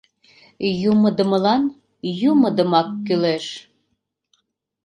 Юмыдымылан 0.91 1.63
юмыдымак 2.31 2.87
кӱлеш... 3.05 3.45